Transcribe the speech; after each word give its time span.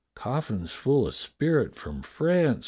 "Coffins 0.15 0.71
full 0.71 1.07
of 1.07 1.13
spirit 1.13 1.75
from 1.75 2.01
France?" 2.01 2.59